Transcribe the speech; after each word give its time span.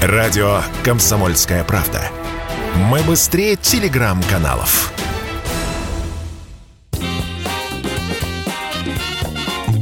Радио 0.00 0.60
«Комсомольская 0.84 1.64
правда». 1.64 2.00
Мы 2.88 3.00
быстрее 3.00 3.56
телеграм-каналов. 3.56 4.92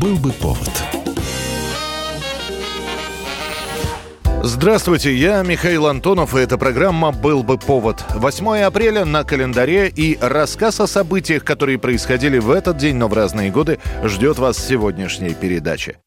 Был 0.00 0.16
бы 0.16 0.32
повод. 0.32 0.70
Здравствуйте, 4.42 5.14
я 5.14 5.42
Михаил 5.42 5.86
Антонов, 5.86 6.34
и 6.34 6.38
эта 6.40 6.56
программа 6.56 7.12
«Был 7.12 7.42
бы 7.42 7.58
повод». 7.58 8.02
8 8.14 8.62
апреля 8.62 9.04
на 9.04 9.22
календаре 9.22 9.88
и 9.88 10.16
рассказ 10.18 10.80
о 10.80 10.86
событиях, 10.86 11.44
которые 11.44 11.78
происходили 11.78 12.38
в 12.38 12.50
этот 12.50 12.78
день, 12.78 12.96
но 12.96 13.08
в 13.08 13.12
разные 13.12 13.50
годы, 13.50 13.80
ждет 14.02 14.38
вас 14.38 14.56
сегодняшней 14.56 15.34
передачи. 15.34 15.98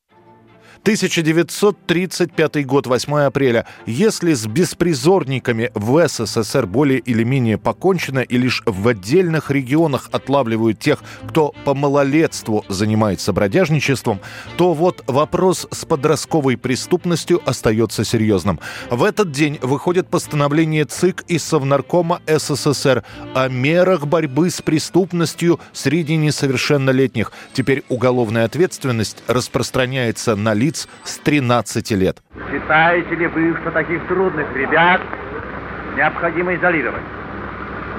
1935 0.82 2.66
год, 2.66 2.88
8 2.88 3.14
апреля. 3.20 3.66
Если 3.86 4.34
с 4.34 4.48
беспризорниками 4.48 5.72
в 5.76 6.08
СССР 6.08 6.66
более 6.66 7.00
или 7.00 7.24
менее 7.24 7.58
покончено 7.58 8.20
и 8.20 8.38
лишь 8.38 8.64
в 8.66 8.88
отдельных 8.88 9.52
регионах 9.52 10.08
отлавливают 10.14 10.80
тех, 10.80 11.00
кто 11.28 11.54
по 11.66 11.74
малолетству 11.74 12.64
занимается 12.70 13.34
бродяжничеством, 13.34 14.22
то 14.58 14.74
вот 14.74 15.04
вопрос 15.06 15.68
с 15.70 15.84
подростковой 15.84 16.56
преступностью 16.56 17.42
остается 17.46 18.06
серьезным. 18.06 18.62
В 18.90 19.04
этот 19.04 19.32
день 19.32 19.60
выходит 19.62 20.08
постановление 20.08 20.86
ЦИК 20.86 21.26
и 21.28 21.40
Совнаркома 21.40 22.22
СССР 22.26 23.04
о 23.36 23.50
мерах 23.50 24.08
борьбы 24.08 24.50
с 24.50 24.62
преступностью 24.62 25.60
среди 25.74 26.16
несовершеннолетних. 26.16 27.34
Теперь 27.54 27.84
уголовная 27.90 28.46
ответственность 28.46 29.18
распространяется 29.28 30.38
на 30.38 30.54
лиц 30.54 30.69
лиц 30.70 30.88
с 31.04 31.18
13 31.18 31.92
лет. 31.92 32.18
Считаете 32.52 33.16
ли 33.16 33.28
вы, 33.28 33.58
что 33.62 33.72
таких 33.72 34.06
трудных 34.08 34.48
ребят 34.56 35.02
необходимо 35.98 36.56
изолировать? 36.56 37.02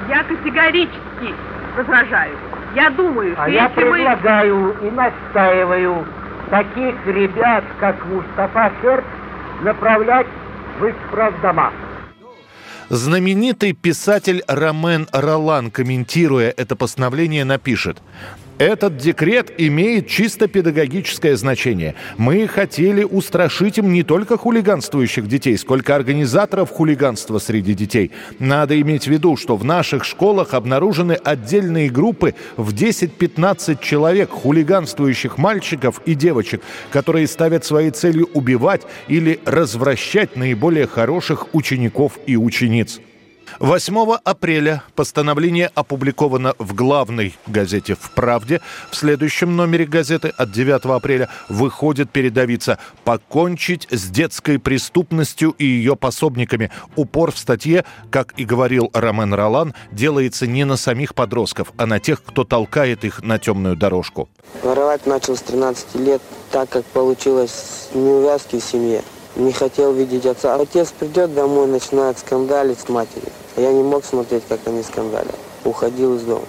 Я 0.09 0.23
категорически 0.25 1.35
возражаю. 1.77 2.37
Я 2.75 2.91
думаю, 2.91 3.35
а 3.37 3.49
я 3.49 3.69
предлагаю 3.69 4.77
мы... 4.81 4.89
и 4.89 4.91
настаиваю 4.93 6.07
таких 6.51 6.95
ребят, 7.07 7.65
как 7.81 8.05
Мустафа 8.07 8.73
Серб, 8.81 9.05
направлять 9.63 10.27
в 10.79 10.85
исправдома. 10.87 11.73
Знаменитый 12.89 13.73
писатель 13.73 14.43
Ромен 14.49 15.07
Ролан, 15.13 15.71
комментируя 15.71 16.53
это 16.57 16.75
постановление, 16.75 17.45
напишет 17.45 17.99
этот 18.61 18.99
декрет 18.99 19.55
имеет 19.57 20.07
чисто 20.07 20.47
педагогическое 20.47 21.35
значение. 21.35 21.95
Мы 22.19 22.47
хотели 22.47 23.05
устрашить 23.05 23.79
им 23.79 23.91
не 23.91 24.03
только 24.03 24.37
хулиганствующих 24.37 25.27
детей, 25.27 25.57
сколько 25.57 25.97
организаторов 25.97 26.69
хулиганства 26.69 27.39
среди 27.39 27.73
детей. 27.73 28.11
Надо 28.39 28.79
иметь 28.79 29.05
в 29.05 29.11
виду, 29.11 29.39
что 29.39 29.57
в 29.57 29.65
наших 29.65 30.05
школах 30.05 30.53
обнаружены 30.53 31.13
отдельные 31.13 31.89
группы 31.89 32.35
в 32.59 32.75
10-15 32.75 33.79
человек 33.83 34.29
хулиганствующих 34.29 35.39
мальчиков 35.39 36.03
и 36.05 36.15
девочек, 36.15 36.61
которые 36.93 37.29
ставят 37.29 37.65
своей 37.65 37.91
целью 37.93 38.29
убивать 38.35 38.83
или 39.09 39.41
развращать 39.47 40.37
наиболее 40.37 40.87
хороших 40.87 41.55
учеников 41.55 42.19
и 42.27 42.37
учениц. 42.37 43.01
8 43.59 44.17
апреля 44.25 44.83
постановление 44.95 45.71
опубликовано 45.75 46.55
в 46.59 46.75
главной 46.75 47.37
газете 47.47 47.95
«В 47.95 48.13
правде». 48.13 48.61
В 48.91 48.97
следующем 48.97 49.57
номере 49.57 49.87
газеты 49.87 50.29
от 50.29 50.53
9 50.53 50.85
апреля 50.87 51.29
выходит 51.49 52.11
передовица 52.11 52.79
«Покончить 53.05 53.89
с 53.91 54.09
детской 54.09 54.59
преступностью 54.59 55.51
и 55.59 55.65
ее 55.65 55.97
пособниками». 55.97 56.71
Упор 56.97 57.33
в 57.33 57.39
статье, 57.39 57.85
как 58.11 58.35
и 58.39 58.45
говорил 58.45 58.91
Ромен 58.95 59.35
Ролан, 59.35 59.75
делается 59.91 60.47
не 60.47 60.65
на 60.65 60.77
самих 60.77 61.15
подростков, 61.15 61.73
а 61.77 61.87
на 61.87 61.99
тех, 61.99 62.23
кто 62.23 62.45
толкает 62.45 63.05
их 63.05 63.23
на 63.23 63.39
темную 63.39 63.77
дорожку. 63.77 64.29
Воровать 64.63 65.07
начал 65.07 65.37
с 65.37 65.43
13 65.43 65.97
лет, 65.97 66.23
так 66.53 66.69
как 66.69 66.85
получилось 66.87 67.89
неувязки 67.95 68.61
в 68.61 68.65
семье. 68.65 69.03
Не 69.37 69.53
хотел 69.53 69.93
видеть 69.93 70.27
отца. 70.27 70.57
Отец 70.57 70.93
придет 70.93 71.35
домой, 71.35 71.67
начинает 71.69 72.19
скандалить 72.19 72.81
с 72.81 72.89
матерью. 72.89 73.31
Я 73.57 73.73
не 73.73 73.83
мог 73.83 74.05
смотреть, 74.05 74.45
как 74.49 74.61
они 74.67 74.83
скандалят. 74.83 75.35
Уходил 75.65 76.17
из 76.17 76.23
дома. 76.23 76.45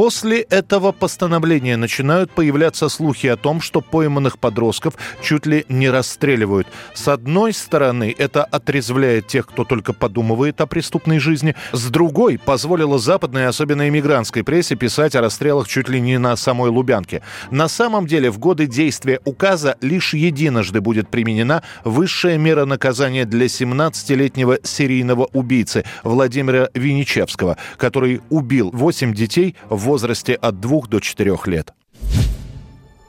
После 0.00 0.40
этого 0.40 0.92
постановления 0.92 1.76
начинают 1.76 2.30
появляться 2.30 2.88
слухи 2.88 3.26
о 3.26 3.36
том, 3.36 3.60
что 3.60 3.82
пойманных 3.82 4.38
подростков 4.38 4.94
чуть 5.22 5.44
ли 5.44 5.66
не 5.68 5.90
расстреливают. 5.90 6.66
С 6.94 7.06
одной 7.06 7.52
стороны, 7.52 8.14
это 8.16 8.42
отрезвляет 8.42 9.26
тех, 9.26 9.46
кто 9.46 9.64
только 9.64 9.92
подумывает 9.92 10.62
о 10.62 10.66
преступной 10.66 11.18
жизни. 11.18 11.54
С 11.72 11.90
другой, 11.90 12.38
позволило 12.38 12.98
западной, 12.98 13.46
особенно 13.46 13.90
иммигрантской 13.90 14.42
прессе, 14.42 14.74
писать 14.74 15.14
о 15.16 15.20
расстрелах 15.20 15.68
чуть 15.68 15.90
ли 15.90 16.00
не 16.00 16.16
на 16.16 16.34
самой 16.36 16.70
Лубянке. 16.70 17.20
На 17.50 17.68
самом 17.68 18.06
деле, 18.06 18.30
в 18.30 18.38
годы 18.38 18.66
действия 18.66 19.20
указа 19.26 19.76
лишь 19.82 20.14
единожды 20.14 20.80
будет 20.80 21.10
применена 21.10 21.62
высшая 21.84 22.38
мера 22.38 22.64
наказания 22.64 23.26
для 23.26 23.44
17-летнего 23.44 24.60
серийного 24.62 25.28
убийцы 25.34 25.84
Владимира 26.04 26.70
Виничевского, 26.72 27.58
который 27.76 28.22
убил 28.30 28.70
8 28.72 29.12
детей 29.12 29.56
в 29.68 29.89
возрасте 29.90 30.34
от 30.34 30.60
2 30.60 30.82
до 30.88 31.00
4 31.00 31.36
лет. 31.46 31.72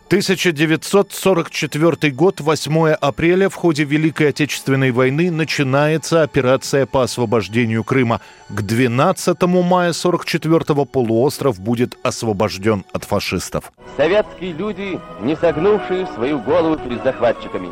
1944 0.08 2.12
год, 2.12 2.42
8 2.42 2.90
апреля, 2.90 3.50
в 3.50 3.56
ходе 3.56 3.84
Великой 3.86 4.30
Отечественной 4.30 4.92
войны 4.92 5.32
начинается 5.32 6.24
операция 6.24 6.86
по 6.86 7.04
освобождению 7.04 7.86
Крыма. 7.86 8.20
К 8.50 8.62
12 8.62 9.42
мая 9.44 9.94
44 9.94 10.86
полуостров 10.86 11.62
будет 11.62 11.98
освобожден 12.04 12.84
от 12.92 13.06
фашистов. 13.06 13.72
Советские 13.96 14.52
люди, 14.54 15.00
не 15.22 15.38
согнувшие 15.38 16.08
свою 16.16 16.40
голову 16.40 16.78
перед 16.78 17.04
захватчиками. 17.04 17.70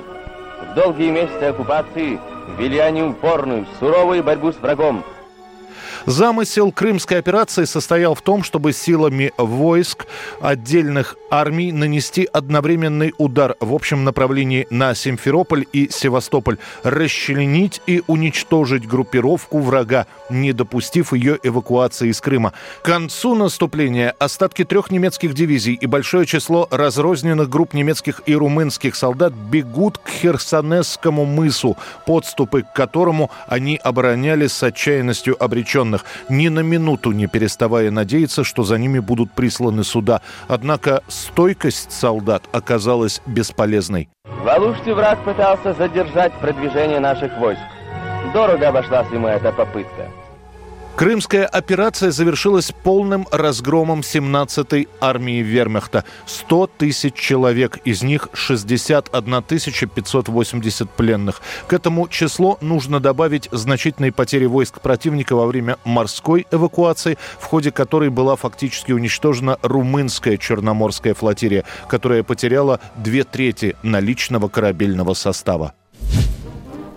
В 0.72 0.76
долгие 0.76 1.12
месяцы 1.12 1.44
оккупации 1.44 2.20
вели 2.58 2.78
они 2.78 3.02
упорную, 3.02 3.66
суровую 3.80 4.24
борьбу 4.24 4.53
с 4.53 4.58
врагом– 4.58 5.03
Замысел 6.06 6.72
крымской 6.72 7.18
операции 7.18 7.66
состоял 7.66 8.16
в 8.16 8.22
том, 8.22 8.44
чтобы 8.44 8.74
силами 8.74 9.32
войск 9.38 10.06
отдельных 10.42 11.16
армий 11.30 11.72
нанести 11.72 12.28
одновременный 12.32 13.14
удар 13.18 13.56
в 13.60 13.74
общем 13.74 14.04
направлении 14.04 14.68
на 14.70 14.96
Симферополь 14.96 15.66
и 15.74 15.90
Севастополь, 15.90 16.58
расчленить 16.84 17.82
и 17.86 18.02
уничтожить 18.08 18.88
группировку 18.88 19.59
врага, 19.59 20.08
не 20.30 20.54
допустив 20.54 21.14
ее 21.14 21.38
эвакуации 21.44 22.09
из 22.09 22.22
Крыма. 22.22 22.54
К 22.82 22.86
концу 22.86 23.36
наступления 23.36 24.16
остатки 24.20 24.64
трех 24.64 24.92
немецких 24.92 25.34
дивизий 25.34 25.74
и 25.74 25.86
большое 25.86 26.26
число 26.26 26.68
разрозненных 26.72 27.50
групп 27.50 27.74
немецких 27.74 28.22
и 28.26 28.36
румынских 28.36 28.96
солдат 28.96 29.34
бегут 29.34 29.98
к 29.98 30.09
Херсонесскому 30.09 31.26
мысу, 31.26 31.78
подступы 32.06 32.64
к 32.64 32.74
которому 32.74 33.30
они 33.48 33.80
обороняли 33.84 34.48
с 34.48 34.62
отчаянностью 34.64 35.42
обреченных 35.42 35.89
заключенных, 35.90 36.06
ни 36.30 36.50
на 36.50 36.60
минуту 36.60 37.12
не 37.12 37.28
переставая 37.28 37.92
надеяться, 37.92 38.44
что 38.44 38.64
за 38.64 38.78
ними 38.78 39.00
будут 39.00 39.32
присланы 39.32 39.84
суда. 39.84 40.22
Однако 40.48 41.04
стойкость 41.08 41.92
солдат 41.92 42.44
оказалась 42.52 43.22
бесполезной. 43.26 44.10
В 44.26 44.48
Алуште 44.48 44.94
враг 44.94 45.24
пытался 45.24 45.74
задержать 45.74 46.34
продвижение 46.34 47.00
наших 47.00 47.38
войск. 47.38 47.62
Дорого 48.34 48.70
обошлась 48.70 49.12
ему 49.12 49.28
эта 49.28 49.52
попытка. 49.52 50.08
Крымская 50.96 51.46
операция 51.46 52.12
завершилась 52.12 52.74
полным 52.84 53.26
разгромом 53.32 54.02
17-й 54.02 54.90
армии 55.00 55.42
вермахта. 55.42 56.04
100 56.26 56.68
тысяч 56.78 57.14
человек, 57.14 57.78
из 57.86 58.04
них 58.04 58.28
61 58.34 59.44
580 59.44 60.90
пленных. 60.90 61.42
К 61.68 61.74
этому 61.74 62.10
числу 62.10 62.58
нужно 62.60 63.00
добавить 63.00 63.47
значительные 63.52 64.12
потери 64.12 64.46
войск 64.46 64.82
противника 64.82 65.38
во 65.38 65.47
время 65.47 65.78
морской 65.86 66.46
эвакуации, 66.52 67.18
в 67.40 67.46
ходе 67.46 67.72
которой 67.72 68.09
была 68.09 68.35
фактически 68.35 68.92
уничтожена 68.92 69.58
румынская 69.62 70.35
черноморская 70.35 71.14
флотилия, 71.14 71.64
которая 71.88 72.24
потеряла 72.24 72.82
две 72.97 73.24
трети 73.24 73.78
наличного 73.84 74.50
корабельного 74.50 75.14
состава. 75.14 75.74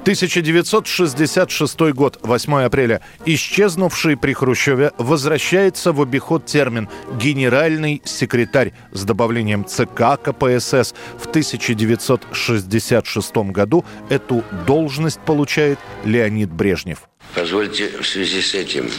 1966 0.02 1.80
год, 1.92 2.18
8 2.22 2.64
апреля. 2.64 3.00
Исчезнувший 3.24 4.16
при 4.16 4.32
Хрущеве 4.32 4.90
возвращается 4.98 5.92
в 5.92 6.02
обиход 6.02 6.44
термин 6.44 6.88
«генеральный 7.20 8.02
секретарь» 8.04 8.72
с 8.90 9.04
добавлением 9.04 9.64
ЦК 9.64 10.18
КПСС. 10.20 10.92
В 11.18 11.26
1966 11.26 13.36
году 13.52 13.84
эту 14.10 14.42
должность 14.66 15.20
получает 15.20 15.78
Леонид 16.04 16.50
Брежнев. 16.50 17.02
Позвольте 17.36 17.92
в 18.00 18.04
связи 18.04 18.42
с 18.42 18.54
этим 18.54 18.90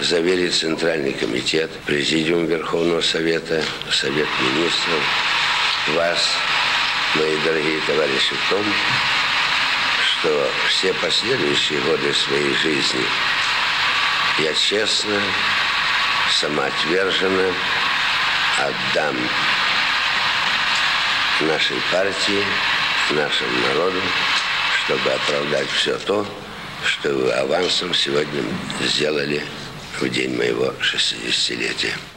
заверить 0.00 0.54
Центральный 0.54 1.12
комитет, 1.12 1.70
Президиум 1.84 2.46
Верховного 2.46 3.02
Совета, 3.02 3.62
Совет 3.90 4.28
Министров, 4.40 5.02
вас, 5.94 6.26
мои 7.16 7.36
дорогие 7.44 7.80
товарищи, 7.86 8.34
в 8.34 8.50
том, 8.50 8.64
что 10.22 10.50
все 10.68 10.94
последующие 10.94 11.80
годы 11.80 12.14
своей 12.14 12.54
жизни 12.54 13.04
я 14.38 14.54
честно, 14.54 15.20
самоотверженно 16.30 17.52
отдам 18.58 19.16
нашей 21.40 21.76
партии, 21.90 22.44
нашему 23.10 23.66
народу, 23.66 24.00
чтобы 24.84 25.10
оправдать 25.10 25.68
все 25.70 25.98
то, 25.98 26.24
что 26.86 27.12
вы 27.12 27.32
авансом 27.32 27.92
сегодня 27.92 28.44
сделали 28.80 29.44
в 29.98 30.08
день 30.08 30.36
моего 30.36 30.72
60-летия. 30.80 32.11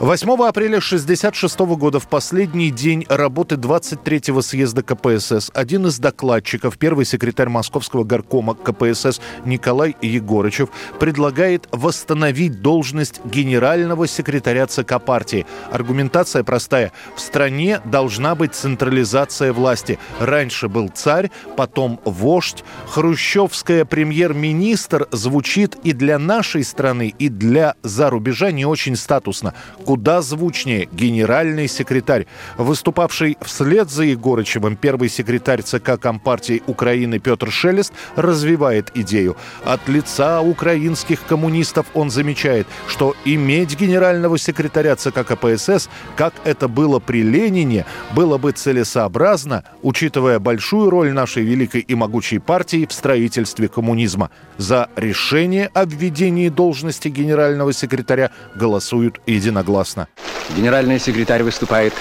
8 0.00 0.28
апреля 0.28 0.78
1966 0.78 1.60
года, 1.78 2.00
в 2.00 2.08
последний 2.08 2.72
день 2.72 3.06
работы 3.08 3.54
23-го 3.54 4.42
съезда 4.42 4.82
КПСС, 4.82 5.52
один 5.54 5.86
из 5.86 6.00
докладчиков, 6.00 6.76
первый 6.78 7.04
секретарь 7.04 7.48
Московского 7.48 8.02
горкома 8.02 8.54
КПСС 8.56 9.20
Николай 9.44 9.94
Егорычев, 10.02 10.70
предлагает 10.98 11.68
восстановить 11.70 12.60
должность 12.60 13.24
генерального 13.24 14.08
секретаря 14.08 14.66
ЦК 14.66 15.00
партии. 15.00 15.46
Аргументация 15.70 16.42
простая. 16.42 16.90
В 17.14 17.20
стране 17.20 17.80
должна 17.84 18.34
быть 18.34 18.52
централизация 18.54 19.52
власти. 19.52 20.00
Раньше 20.18 20.68
был 20.68 20.88
царь, 20.88 21.30
потом 21.56 22.00
вождь. 22.04 22.64
Хрущевская 22.88 23.84
премьер-министр 23.84 25.06
звучит 25.12 25.76
и 25.84 25.92
для 25.92 26.18
нашей 26.18 26.64
страны, 26.64 27.14
и 27.16 27.28
для 27.28 27.76
зарубежа 27.84 28.50
не 28.50 28.66
очень 28.66 28.96
статусно 28.96 29.54
куда 29.84 30.22
звучнее 30.22 30.88
генеральный 30.90 31.68
секретарь. 31.68 32.26
Выступавший 32.56 33.36
вслед 33.42 33.90
за 33.90 34.04
Егорычевым 34.04 34.76
первый 34.76 35.08
секретарь 35.08 35.62
ЦК 35.62 36.00
Компартии 36.00 36.62
Украины 36.66 37.18
Петр 37.18 37.50
Шелест 37.50 37.92
развивает 38.16 38.90
идею. 38.94 39.36
От 39.64 39.86
лица 39.88 40.40
украинских 40.40 41.24
коммунистов 41.26 41.86
он 41.94 42.10
замечает, 42.10 42.66
что 42.88 43.14
иметь 43.24 43.78
генерального 43.78 44.38
секретаря 44.38 44.96
ЦК 44.96 45.26
КПСС, 45.26 45.88
как 46.16 46.34
это 46.44 46.68
было 46.68 46.98
при 46.98 47.22
Ленине, 47.22 47.84
было 48.14 48.38
бы 48.38 48.52
целесообразно, 48.52 49.64
учитывая 49.82 50.38
большую 50.38 50.90
роль 50.90 51.12
нашей 51.12 51.44
великой 51.44 51.80
и 51.80 51.94
могучей 51.94 52.38
партии 52.38 52.86
в 52.86 52.92
строительстве 52.92 53.68
коммунизма. 53.68 54.30
За 54.56 54.88
решение 54.96 55.70
о 55.74 55.84
введении 55.84 56.48
должности 56.48 57.08
генерального 57.08 57.72
секретаря 57.72 58.30
голосуют 58.54 59.20
единогласно 59.26 59.73
согласна. 59.74 60.08
Генеральный 60.56 61.00
секретарь 61.00 61.42
выступает 61.42 61.92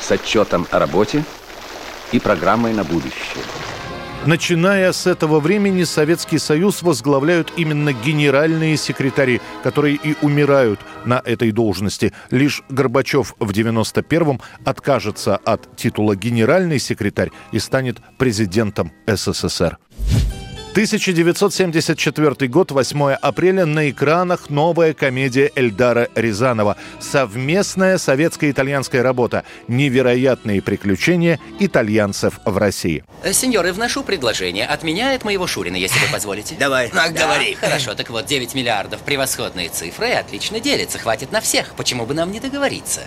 с 0.00 0.12
отчетом 0.12 0.66
о 0.70 0.78
работе 0.78 1.24
и 2.12 2.20
программой 2.20 2.74
на 2.74 2.84
будущее. 2.84 3.42
Начиная 4.26 4.92
с 4.92 5.06
этого 5.06 5.38
времени 5.38 5.84
Советский 5.84 6.38
Союз 6.38 6.82
возглавляют 6.82 7.52
именно 7.56 7.92
генеральные 7.92 8.76
секретари, 8.78 9.40
которые 9.62 9.96
и 9.96 10.16
умирают 10.22 10.80
на 11.04 11.20
этой 11.24 11.50
должности. 11.52 12.12
Лишь 12.30 12.62
Горбачев 12.70 13.34
в 13.38 13.50
91-м 13.50 14.40
откажется 14.64 15.36
от 15.36 15.76
титула 15.76 16.16
генеральный 16.16 16.78
секретарь 16.78 17.32
и 17.52 17.58
станет 17.58 17.98
президентом 18.18 18.92
СССР. 19.06 19.78
1974 20.74 22.48
год, 22.48 22.72
8 22.72 23.12
апреля, 23.12 23.64
на 23.64 23.90
экранах 23.90 24.50
новая 24.50 24.92
комедия 24.92 25.52
Эльдара 25.54 26.08
Рязанова. 26.16 26.76
Совместная 26.98 27.96
советско-итальянская 27.96 29.00
работа 29.04 29.44
«Невероятные 29.68 30.60
приключения 30.60 31.38
итальянцев 31.60 32.40
в 32.44 32.58
России». 32.58 33.04
Э, 33.22 33.32
сеньоры, 33.32 33.72
вношу 33.72 34.02
предложение. 34.02 34.66
От 34.66 34.82
меня 34.82 35.14
от 35.14 35.22
моего 35.22 35.46
Шурина, 35.46 35.76
если 35.76 36.00
вы 36.00 36.12
позволите. 36.12 36.56
Давай. 36.58 36.88
А, 36.88 37.08
да, 37.08 37.24
говори. 37.24 37.54
Хорошо, 37.54 37.94
так 37.94 38.10
вот, 38.10 38.26
9 38.26 38.56
миллиардов. 38.56 39.00
Превосходные 39.02 39.68
цифры 39.68 40.10
отлично 40.10 40.58
делятся. 40.58 40.98
Хватит 40.98 41.30
на 41.30 41.40
всех. 41.40 41.74
Почему 41.76 42.04
бы 42.04 42.14
нам 42.14 42.32
не 42.32 42.40
договориться? 42.40 43.02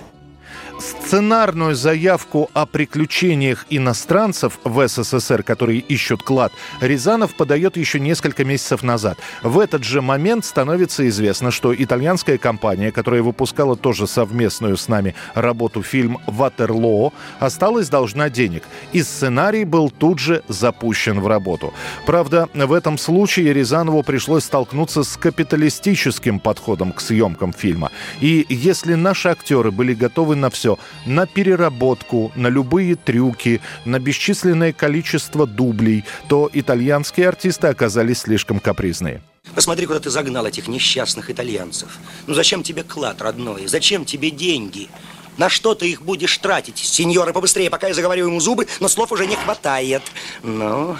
Сценарную 0.79 1.73
заявку 1.75 2.49
о 2.53 2.65
приключениях 2.65 3.65
иностранцев 3.69 4.59
в 4.63 4.87
СССР, 4.87 5.41
которые 5.41 5.79
ищут 5.79 6.21
клад, 6.21 6.51
Рязанов 6.81 7.35
подает 7.35 7.77
еще 7.77 7.99
несколько 7.99 8.45
месяцев 8.45 8.83
назад. 8.83 9.17
В 9.41 9.57
этот 9.59 9.83
же 9.83 10.01
момент 10.01 10.45
становится 10.45 11.07
известно, 11.07 11.49
что 11.49 11.73
итальянская 11.73 12.37
компания, 12.37 12.91
которая 12.91 13.23
выпускала 13.23 13.75
тоже 13.75 14.05
совместную 14.05 14.77
с 14.77 14.87
нами 14.87 15.15
работу 15.33 15.81
фильм 15.81 16.19
«Ватерлоо», 16.27 17.13
осталась 17.39 17.89
должна 17.89 18.29
денег. 18.29 18.63
И 18.91 19.01
сценарий 19.01 19.63
был 19.63 19.89
тут 19.89 20.19
же 20.19 20.43
запущен 20.47 21.21
в 21.21 21.27
работу. 21.27 21.73
Правда, 22.05 22.49
в 22.53 22.73
этом 22.73 22.97
случае 22.97 23.53
Рязанову 23.53 24.03
пришлось 24.03 24.43
столкнуться 24.43 25.03
с 25.03 25.17
капиталистическим 25.17 26.39
подходом 26.39 26.91
к 26.91 27.01
съемкам 27.01 27.53
фильма. 27.53 27.91
И 28.19 28.45
если 28.49 28.93
наши 28.93 29.29
актеры 29.29 29.71
были 29.71 29.93
готовы 29.93 30.35
на 30.35 30.49
все, 30.49 30.66
все 30.67 30.77
на 31.05 31.25
переработку, 31.25 32.31
на 32.35 32.47
любые 32.47 32.95
трюки, 32.95 33.61
на 33.85 33.99
бесчисленное 33.99 34.73
количество 34.73 35.47
дублей, 35.47 36.03
то 36.27 36.49
итальянские 36.51 37.29
артисты 37.29 37.67
оказались 37.67 38.19
слишком 38.19 38.59
капризные. 38.59 39.21
Посмотри, 39.55 39.85
куда 39.85 39.99
ты 39.99 40.09
загнал 40.09 40.45
этих 40.45 40.67
несчастных 40.67 41.29
итальянцев. 41.29 41.97
Ну 42.27 42.33
зачем 42.33 42.63
тебе 42.63 42.83
клад, 42.83 43.21
родной? 43.21 43.67
Зачем 43.67 44.03
тебе 44.03 44.29
деньги? 44.29 44.89
На 45.37 45.49
что 45.49 45.75
ты 45.75 45.89
их 45.89 46.01
будешь 46.01 46.37
тратить? 46.37 46.79
Сеньора, 46.79 47.31
побыстрее, 47.31 47.69
пока 47.69 47.87
я 47.87 47.93
заговорю 47.93 48.27
ему 48.27 48.39
зубы, 48.39 48.67
но 48.79 48.89
слов 48.89 49.11
уже 49.11 49.27
не 49.27 49.35
хватает. 49.35 50.01
Ну, 50.43 50.97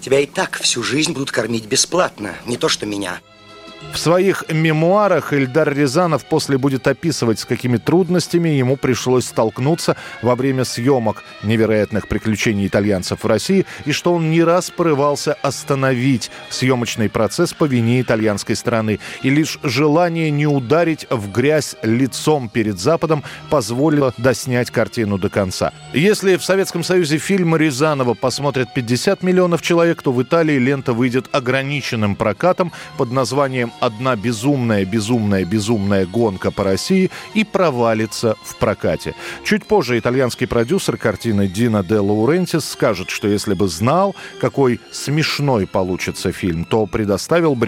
тебя 0.00 0.20
и 0.20 0.26
так 0.26 0.60
всю 0.60 0.82
жизнь 0.82 1.12
будут 1.12 1.32
кормить 1.32 1.64
бесплатно, 1.64 2.34
не 2.46 2.58
то 2.58 2.68
что 2.68 2.86
меня. 2.86 3.20
В 3.92 3.98
своих 3.98 4.44
мемуарах 4.50 5.32
Эльдар 5.32 5.72
Рязанов 5.72 6.24
после 6.24 6.58
будет 6.58 6.88
описывать, 6.88 7.38
с 7.38 7.44
какими 7.44 7.76
трудностями 7.76 8.48
ему 8.48 8.76
пришлось 8.76 9.26
столкнуться 9.26 9.96
во 10.20 10.34
время 10.34 10.64
съемок 10.64 11.22
невероятных 11.42 12.08
приключений 12.08 12.66
итальянцев 12.66 13.22
в 13.22 13.26
России, 13.26 13.66
и 13.84 13.92
что 13.92 14.14
он 14.14 14.30
не 14.30 14.42
раз 14.42 14.70
порывался 14.70 15.34
остановить 15.42 16.32
съемочный 16.50 17.08
процесс 17.08 17.52
по 17.52 17.66
вине 17.66 18.00
итальянской 18.00 18.56
стороны. 18.56 18.98
И 19.22 19.30
лишь 19.30 19.60
желание 19.62 20.30
не 20.30 20.46
ударить 20.46 21.06
в 21.08 21.30
грязь 21.30 21.76
лицом 21.82 22.48
перед 22.48 22.80
Западом 22.80 23.22
позволило 23.48 24.12
доснять 24.18 24.70
картину 24.70 25.18
до 25.18 25.28
конца. 25.28 25.72
Если 25.92 26.36
в 26.36 26.44
Советском 26.44 26.82
Союзе 26.82 27.18
фильм 27.18 27.54
Рязанова 27.54 28.14
посмотрят 28.14 28.74
50 28.74 29.22
миллионов 29.22 29.62
человек, 29.62 30.02
то 30.02 30.12
в 30.12 30.20
Италии 30.20 30.58
лента 30.58 30.92
выйдет 30.92 31.28
ограниченным 31.30 32.16
прокатом 32.16 32.72
под 32.96 33.12
названием 33.12 33.72
одна 33.80 34.16
безумная, 34.16 34.84
безумная, 34.84 35.44
безумная 35.44 36.06
гонка 36.06 36.50
по 36.50 36.64
России 36.64 37.10
и 37.34 37.44
провалится 37.44 38.36
в 38.42 38.56
прокате. 38.56 39.14
Чуть 39.44 39.66
позже 39.66 39.98
итальянский 39.98 40.46
продюсер 40.46 40.96
картины 40.96 41.48
Дина 41.48 41.82
де 41.82 41.98
Лаурентис 41.98 42.64
скажет, 42.64 43.10
что 43.10 43.28
если 43.28 43.54
бы 43.54 43.68
знал, 43.68 44.14
какой 44.40 44.80
смешной 44.90 45.66
получится 45.66 46.32
фильм, 46.32 46.64
то 46.64 46.86
предоставил 46.86 47.54
бы 47.54 47.64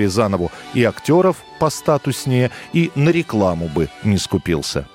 и 0.75 0.85
актеров 0.85 1.37
по 1.59 1.71
статуснее, 1.71 2.51
и 2.73 2.91
на 2.95 3.11
рекламу 3.11 3.69
бы 3.69 3.89
не 4.05 4.19
скупился. 4.19 4.87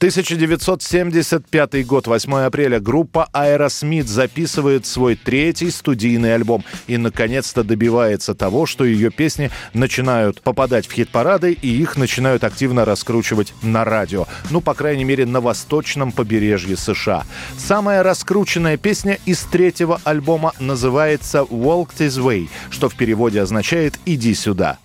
1975 0.00 1.86
год, 1.86 2.06
8 2.06 2.32
апреля, 2.36 2.80
группа 2.80 3.28
Aerosmith 3.34 4.06
записывает 4.06 4.86
свой 4.86 5.14
третий 5.14 5.70
студийный 5.70 6.34
альбом 6.34 6.64
и, 6.86 6.96
наконец-то, 6.96 7.62
добивается 7.64 8.34
того, 8.34 8.64
что 8.64 8.86
ее 8.86 9.10
песни 9.10 9.50
начинают 9.74 10.40
попадать 10.40 10.86
в 10.86 10.92
хит-парады 10.92 11.52
и 11.52 11.68
их 11.68 11.98
начинают 11.98 12.44
активно 12.44 12.86
раскручивать 12.86 13.52
на 13.60 13.84
радио. 13.84 14.26
Ну, 14.48 14.62
по 14.62 14.72
крайней 14.72 15.04
мере, 15.04 15.26
на 15.26 15.42
восточном 15.42 16.12
побережье 16.12 16.78
США. 16.78 17.26
Самая 17.58 18.02
раскрученная 18.02 18.78
песня 18.78 19.18
из 19.26 19.40
третьего 19.40 20.00
альбома 20.04 20.54
называется 20.58 21.40
«Walk 21.40 21.90
This 21.98 22.18
Way», 22.18 22.48
что 22.70 22.88
в 22.88 22.94
переводе 22.94 23.42
означает 23.42 24.00
«Иди 24.06 24.32
сюда». 24.32 24.78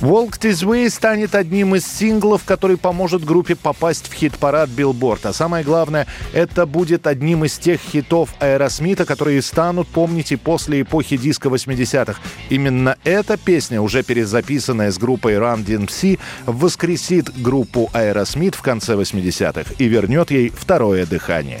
«Walk 0.00 0.40
This 0.40 0.64
Way» 0.64 0.88
станет 0.88 1.34
одним 1.34 1.74
из 1.74 1.86
синглов, 1.86 2.44
который 2.44 2.78
поможет 2.78 3.22
группе 3.22 3.54
попасть 3.54 4.08
в 4.08 4.14
хит-парад 4.14 4.70
Билборд. 4.70 5.26
А 5.26 5.34
самое 5.34 5.62
главное, 5.62 6.06
это 6.32 6.64
будет 6.64 7.06
одним 7.06 7.44
из 7.44 7.58
тех 7.58 7.78
хитов 7.80 8.34
Аэросмита, 8.40 9.04
которые 9.04 9.42
станут 9.42 9.88
помнить 9.88 10.32
и 10.32 10.36
после 10.36 10.80
эпохи 10.80 11.18
диска 11.18 11.50
80-х. 11.50 12.18
Именно 12.48 12.96
эта 13.04 13.36
песня, 13.36 13.82
уже 13.82 14.02
перезаписанная 14.02 14.90
с 14.90 14.96
группой 14.96 15.34
Run 15.34 15.66
DMC, 15.66 16.18
воскресит 16.46 17.38
группу 17.38 17.90
Аэросмит 17.92 18.54
в 18.54 18.62
конце 18.62 18.94
80-х 18.94 19.74
и 19.76 19.84
вернет 19.84 20.30
ей 20.30 20.48
второе 20.48 21.04
дыхание. 21.04 21.60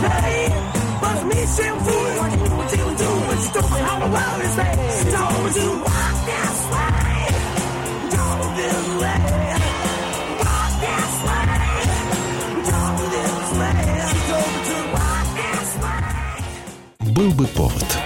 today. 0.00 0.48
But 1.00 1.18
me 1.26 1.40
and 1.40 1.78
food, 1.86 2.10
what 2.18 2.32
you 2.32 2.46
do, 2.72 2.84
do 3.02 3.10
what 3.26 3.38
you 3.44 3.50
do, 3.56 3.62
how 3.86 3.96
the 4.02 4.08
world 4.14 4.40
is 4.46 4.56
made. 4.56 4.78
Don't 5.16 5.56
you 5.60 5.70
walk 5.86 6.16
this 6.30 6.58
way, 6.72 7.26
don't 8.14 8.50
this 8.60 8.86
way. 9.00 9.20
Walk 10.46 10.72
this 10.84 11.14
way, 11.26 11.48
don't 12.70 13.00
this 13.14 13.46
way. 13.60 13.80
Don't 14.30 14.66
you 14.70 14.80
walk 14.96 15.26
this 15.38 15.70
way. 15.82 17.14
Был 17.14 17.30
бы 17.32 17.46
повод. 17.48 18.05